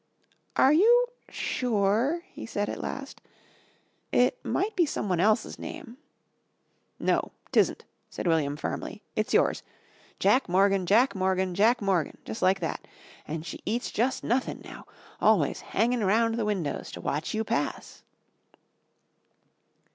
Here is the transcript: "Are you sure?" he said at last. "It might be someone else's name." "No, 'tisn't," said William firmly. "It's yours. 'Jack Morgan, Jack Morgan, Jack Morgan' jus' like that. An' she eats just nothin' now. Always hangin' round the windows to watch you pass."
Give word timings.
"Are 0.55 0.73
you 0.73 1.05
sure?" 1.29 2.23
he 2.33 2.47
said 2.47 2.69
at 2.69 2.81
last. 2.81 3.21
"It 4.11 4.43
might 4.43 4.75
be 4.75 4.83
someone 4.83 5.19
else's 5.19 5.59
name." 5.59 5.97
"No, 6.97 7.33
'tisn't," 7.51 7.85
said 8.09 8.25
William 8.25 8.57
firmly. 8.57 9.03
"It's 9.15 9.31
yours. 9.31 9.61
'Jack 10.17 10.49
Morgan, 10.49 10.87
Jack 10.87 11.13
Morgan, 11.13 11.53
Jack 11.53 11.83
Morgan' 11.83 12.17
jus' 12.25 12.41
like 12.41 12.61
that. 12.61 12.87
An' 13.27 13.43
she 13.43 13.61
eats 13.63 13.91
just 13.91 14.23
nothin' 14.23 14.61
now. 14.65 14.87
Always 15.21 15.61
hangin' 15.61 16.03
round 16.03 16.33
the 16.33 16.45
windows 16.45 16.91
to 16.93 16.99
watch 16.99 17.35
you 17.35 17.43
pass." 17.43 18.01